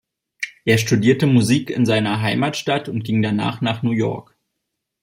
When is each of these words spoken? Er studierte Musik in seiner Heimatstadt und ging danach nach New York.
Er 0.65 0.79
studierte 0.79 1.27
Musik 1.27 1.69
in 1.69 1.85
seiner 1.85 2.21
Heimatstadt 2.21 2.89
und 2.89 3.03
ging 3.03 3.21
danach 3.21 3.61
nach 3.61 3.83
New 3.83 3.91
York. 3.91 4.35